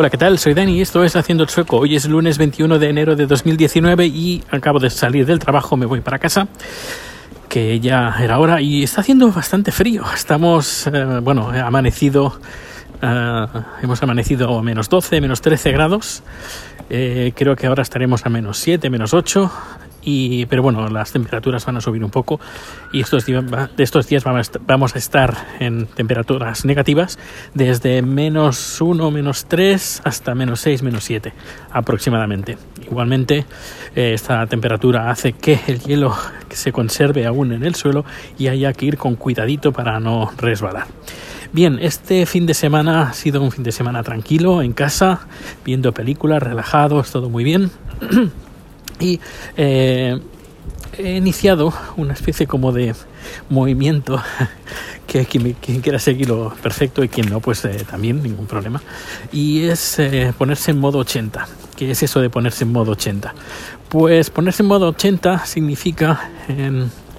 [0.00, 0.38] Hola, ¿qué tal?
[0.38, 1.76] Soy Dani y esto es Haciendo el Sueco.
[1.76, 5.84] Hoy es lunes 21 de enero de 2019 y acabo de salir del trabajo, me
[5.84, 6.48] voy para casa,
[7.50, 10.04] que ya era hora y está haciendo bastante frío.
[10.14, 12.40] Estamos, eh, bueno, amanecido,
[13.02, 13.46] eh,
[13.82, 16.22] hemos amanecido a menos 12, menos 13 grados.
[16.88, 19.52] Eh, creo que ahora estaremos a menos 7, menos 8
[20.02, 22.40] y, pero bueno, las temperaturas van a subir un poco
[22.92, 27.18] y estos de estos días vamos a estar en temperaturas negativas
[27.54, 31.32] desde menos 1, menos 3 hasta menos 6, menos 7
[31.72, 32.56] aproximadamente.
[32.82, 33.46] Igualmente,
[33.94, 36.14] eh, esta temperatura hace que el hielo
[36.48, 38.04] se conserve aún en el suelo
[38.38, 40.86] y haya que ir con cuidadito para no resbalar.
[41.52, 45.26] Bien, este fin de semana ha sido un fin de semana tranquilo en casa,
[45.64, 47.70] viendo películas, relajados, todo muy bien.
[49.00, 49.20] y
[49.56, 50.20] eh,
[50.98, 52.94] he iniciado una especie como de
[53.48, 54.22] movimiento
[55.06, 58.82] que quien, quiera seguirlo perfecto y quien no pues eh, también ningún problema.
[59.32, 63.34] Y es eh, ponerse en modo 80 ¿qué es eso de ponerse en modo 80?
[63.88, 66.30] pues ponerse en modo 80 significa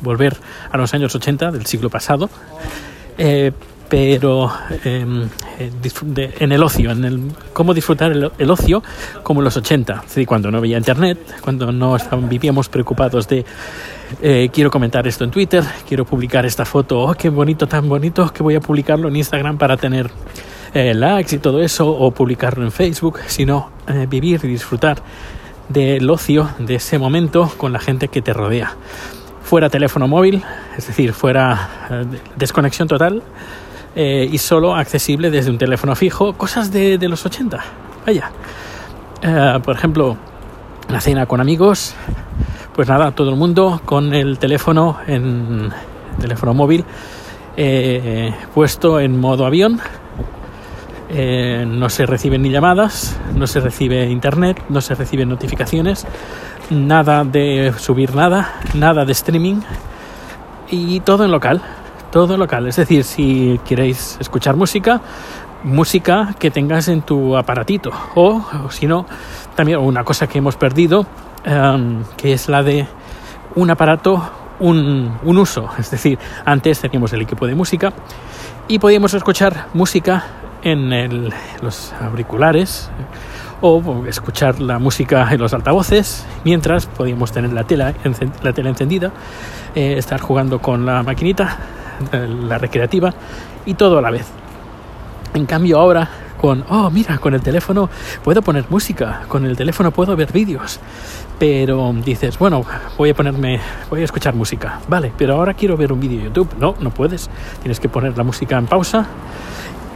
[0.00, 0.36] volver
[0.70, 2.28] a los años 80 del siglo pasado
[3.88, 4.52] pero
[4.84, 5.70] em, eh,
[6.38, 7.20] en el ocio, en el
[7.52, 8.82] cómo disfrutar el, ocio
[9.22, 11.96] como en los 80, cuando no había internet, cuando no
[12.28, 13.44] vivíamos preocupados de
[14.22, 18.30] eh, quiero comentar esto en Twitter, quiero publicar esta foto, oh, qué bonito, tan bonito,
[18.32, 20.10] que voy a publicarlo en Instagram para tener
[20.74, 23.70] eh, likes y todo eso, o publicarlo en Facebook, sino
[24.08, 25.02] vivir y disfrutar
[25.70, 28.76] del ocio, de ese momento con la gente que te rodea.
[29.42, 30.42] Fuera teléfono móvil,
[30.76, 32.04] es decir, fuera
[32.36, 33.22] desconexión total,
[33.96, 37.58] eh, y solo accesible desde un teléfono fijo, cosas de, los 80.
[38.06, 38.30] Vaya.
[39.22, 40.16] Eh, por ejemplo,
[40.88, 41.94] la cena con amigos,
[42.74, 45.70] pues nada, todo el mundo con el teléfono en
[46.20, 46.84] teléfono móvil
[47.56, 49.80] eh, puesto en modo avión.
[51.10, 56.06] no se reciben ni llamadas, no se recibe internet, no se reciben notificaciones,
[56.70, 59.60] nada de subir nada, nada de streaming
[60.70, 61.62] y todo en local
[62.10, 62.66] todo local.
[62.66, 65.00] Es decir, si queréis escuchar música,
[65.62, 67.90] música que tengas en tu aparatito.
[68.14, 69.06] O, si no,
[69.54, 71.06] también una cosa que hemos perdido,
[71.44, 72.86] em, que es la de
[73.54, 74.22] un aparato,
[74.60, 75.68] un, uso.
[75.78, 77.92] Es decir, antes teníamos el equipo de música
[78.66, 80.24] y podíamos escuchar música
[80.62, 81.30] en
[81.62, 82.90] los auriculares
[83.60, 87.94] o escuchar la música en los altavoces mientras podíamos tener la tela,
[88.42, 89.12] la tela encendida,
[89.74, 91.58] eh, estar jugando con la maquinita
[92.12, 93.12] la recreativa
[93.66, 94.26] y todo a la vez.
[95.34, 97.90] En cambio ahora con, oh mira, con el teléfono
[98.22, 100.80] puedo poner música, con el teléfono puedo ver vídeos,
[101.38, 102.64] pero dices, bueno,
[102.96, 103.60] voy a ponerme,
[103.90, 106.90] voy a escuchar música, vale, pero ahora quiero ver un vídeo de YouTube, no, no
[106.90, 107.28] puedes,
[107.60, 109.06] tienes que poner la música en pausa,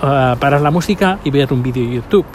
[0.03, 2.27] uh, parar la música y ver un vídeo de YouTube.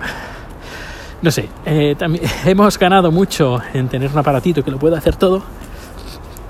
[1.22, 5.16] No sé, eh, también hemos ganado mucho en tener un aparatito que lo pueda hacer
[5.16, 5.44] todo,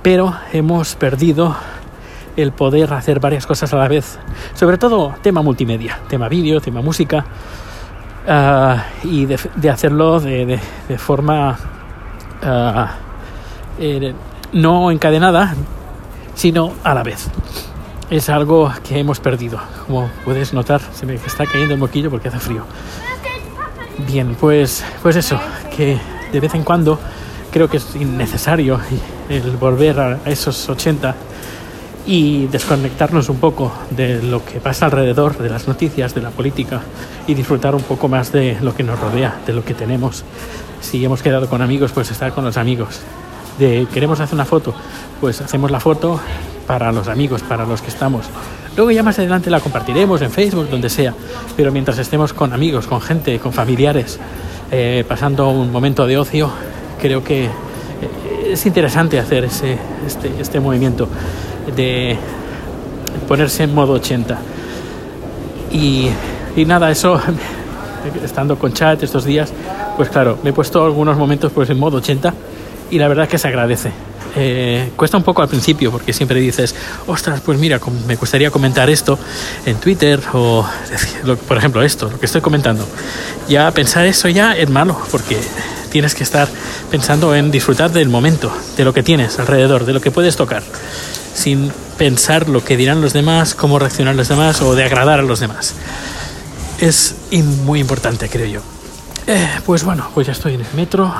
[0.03, 1.56] pero hemos perdido
[2.38, 4.20] el poder hacer varias cosas a la vez,
[4.53, 7.25] sobre todo tema multimedia, tema vídeo, tema música,
[8.28, 10.59] ah, y de, hacerlo de,
[10.98, 11.58] forma
[12.44, 12.96] ah,
[13.80, 14.14] eh,
[14.53, 15.56] no encadenada,
[16.36, 17.28] sino a la vez.
[18.09, 19.59] Es algo que hemos perdido.
[19.86, 22.64] Como puedes notar, se me está cayendo el moquillo porque hace frío.
[24.08, 25.40] Bien, pues, pues eso,
[25.75, 26.00] que
[26.31, 27.00] de vez en cuando
[27.52, 28.80] creo que es innecesario
[29.28, 31.16] el volver a esos 80
[32.07, 36.81] y desconectarnos un poco de lo que pasa alrededor, de las noticias, de la política
[37.28, 40.23] y disfrutar un poco más de lo que nos rodea, de lo que tenemos.
[40.79, 43.01] Si hemos quedado con amigos, pues estar con los amigos.
[43.59, 44.73] De queremos hacer una foto,
[45.19, 46.19] pues hacemos la foto
[46.66, 48.25] para los amigos, para los que estamos.
[48.78, 51.13] Luego ya más adelante la compartiremos en Facebook, donde sea,
[51.57, 54.18] pero mientras estemos con amigos, con gente, con familiares,
[54.72, 56.51] eh, pasando un momento de ocio,
[57.01, 57.50] creo que eh,
[58.51, 61.09] es interesante hacer ese, este, este movimiento
[61.75, 62.17] de
[63.28, 64.38] ponerse en modo 80.
[65.72, 66.09] Y,
[66.55, 67.19] y nada, eso,
[68.23, 69.51] estando con chat estos días,
[69.95, 72.33] pues claro, me he puesto algunos momentos pues en modo 80
[72.92, 73.92] y la verdad es que se agradece.
[74.36, 76.75] Eh, cuesta un poco al principio porque siempre dices,
[77.07, 79.18] ostras, pues mira, me gustaría comentar esto
[79.65, 80.63] en Twitter o,
[81.47, 82.86] por ejemplo, esto, lo que estoy comentando.
[83.50, 85.39] Ya pensar eso ya es malo porque
[85.97, 86.47] tienes que estar
[86.91, 90.61] pensando en disfrutar del momento, de lo que tienes alrededor, de lo que puedes tocar
[91.33, 95.23] sin pensar lo que dirán los demás, cómo reaccionar los demás o de agradar a
[95.23, 95.73] los demás.
[96.77, 98.61] Es muy importante, creo yo.
[99.25, 101.11] Eh, pues bueno, pues ya estoy en el metro,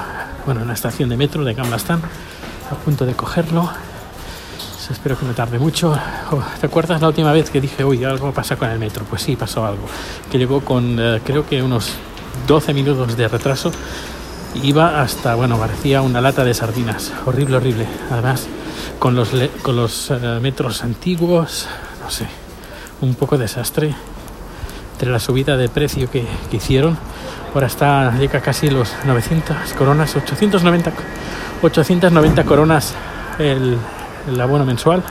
[0.45, 2.00] bueno, en la estación de metro de Gamblastan,
[2.69, 3.68] a punto de cogerlo.
[4.91, 6.00] Espero que no tarde mucho.
[6.31, 9.06] Oh, ¿Te acuerdas la última vez que dije, uy, algo pasa con el metro?
[9.09, 9.88] Pues sí, pasó algo.
[10.31, 11.94] Que llegó con, eh, creo que unos
[12.45, 13.71] 12 minutos de retraso.
[14.56, 17.14] Iba hasta, bueno, parecía una lata de sardinas.
[17.26, 17.88] Horrible, horrible.
[18.10, 18.48] Además,
[19.00, 19.30] con los,
[19.62, 21.68] con los eh, metros antiguos,
[22.04, 22.28] no sé,
[23.02, 23.96] un poco desastre.
[24.94, 26.98] Entre la subida de precio que, que hicieron,
[27.54, 30.92] ahora está, llega casi los 900 coronas, 890,
[31.62, 32.96] 890 coronas
[33.38, 33.78] el,
[34.28, 35.04] el abono mensual.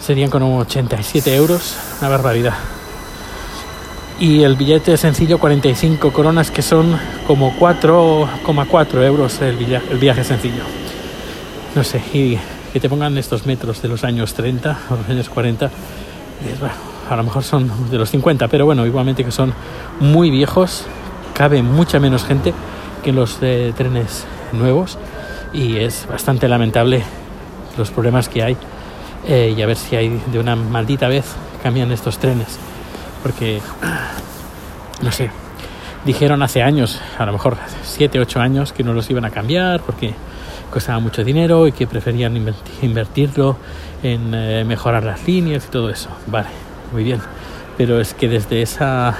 [0.00, 2.54] Serían como 87 euros, una barbaridad
[4.22, 6.96] y el billete sencillo 45 coronas que son
[7.26, 9.56] como 4,4 euros el,
[9.98, 10.62] viaje sencillo.
[11.74, 12.38] No sé, y
[12.72, 15.70] que te pongan estos metros de los años 30 o los años 40,
[16.60, 16.74] bueno,
[17.10, 19.54] a lo mejor son de los 50, pero bueno, igualmente que son
[19.98, 20.84] muy viejos,
[21.34, 22.54] cabe mucha menos gente
[23.02, 24.98] que los trenes nuevos
[25.52, 27.02] y es bastante lamentable
[27.76, 28.56] los problemas que hay
[29.26, 31.24] eh, y a ver si hay de una maldita vez
[31.60, 32.60] cambian estos trenes
[33.22, 33.60] porque,
[35.02, 35.30] no sé,
[36.04, 39.80] dijeron hace años, a lo mejor 7, 8 años, que no los iban a cambiar
[39.82, 40.14] porque
[40.70, 42.36] costaba mucho dinero y que preferían
[42.82, 43.56] invertirlo
[44.02, 46.08] en eh, mejorar las líneas y todo eso.
[46.26, 46.48] Vale,
[46.92, 47.20] muy bien.
[47.76, 49.14] Pero es que desde esa,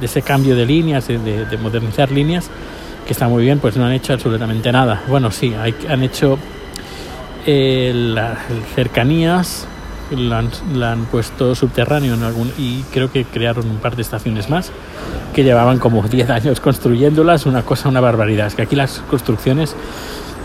[0.00, 2.50] de ese cambio de líneas, de, de modernizar líneas,
[3.06, 5.02] que está muy bien, pues no han hecho absolutamente nada.
[5.08, 6.38] Bueno, sí, hay, han hecho
[7.46, 8.38] eh, las
[8.74, 9.66] cercanías
[10.10, 14.70] la han, puesto subterráneo en algún, y creo que crearon un par de estaciones más
[15.32, 18.46] que llevaban como 10 años construyéndolas, una cosa, una barbaridad.
[18.46, 19.74] Es que aquí las construcciones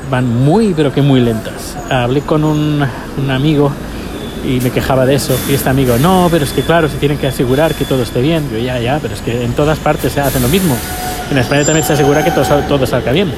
[0.10, 1.78] van muy, pero que muy lentas.
[1.90, 2.84] Hablé con un,
[3.18, 3.72] un amigo
[4.46, 5.38] y me quejaba de eso.
[5.50, 8.22] Y este amigo, no, pero es que claro, se tienen que asegurar que todo esté
[8.22, 8.50] bien.
[8.52, 10.76] Yo, ya, ya, pero es que en todas partes se hace lo mismo.
[11.30, 13.32] En España también se asegura que todo, todo salga bien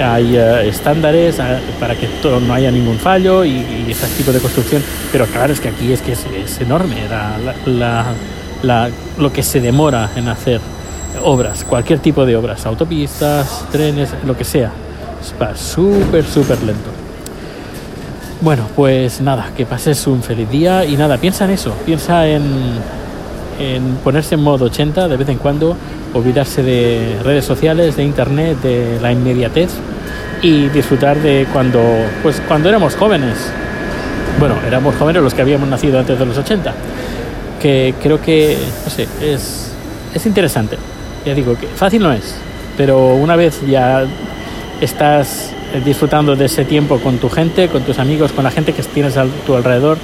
[0.00, 4.40] hay eh, estándares eh, para que todo, no haya ningún fallo y, ese tipo de
[4.40, 4.82] construcción.
[5.12, 6.96] Pero claro, es que aquí es que es, enorme
[9.18, 10.60] lo que se demora en hacer
[11.22, 14.72] obras, cualquier tipo de obras, autopistas, trenes, lo que sea.
[15.40, 16.90] Va súper, súper lento.
[18.40, 22.42] Bueno, pues nada, que pases un feliz día y nada, piensa en eso, piensa en,
[23.58, 25.76] en ponerse en modo 80 de vez en cuando
[26.12, 29.70] olvidarse de redes sociales, de internet, de la inmediatez
[30.42, 31.80] y disfrutar de cuando,
[32.22, 33.36] pues cuando éramos jóvenes.
[34.38, 36.74] Bueno, éramos jóvenes los que habíamos nacido antes de los 80.
[37.60, 39.72] Que creo que, no sé, es,
[40.12, 40.76] es interesante.
[41.24, 42.34] Ya digo que fácil no es,
[42.76, 44.04] pero una vez ya
[44.80, 45.52] estás
[45.84, 49.16] disfrutando de ese tiempo con tu gente, con tus amigos, con la gente que tienes
[49.16, 49.98] a tu alrededor,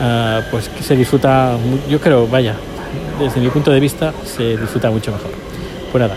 [0.00, 1.56] uh, pues se disfruta,
[1.88, 2.54] yo creo, vaya,
[3.18, 5.30] desde mi punto de vista, se disfruta mucho mejor.
[5.90, 6.16] Pues nada,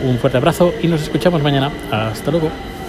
[0.00, 1.70] uh, un fuerte abrazo y nos escuchamos mañana.
[1.90, 2.50] Hasta luego.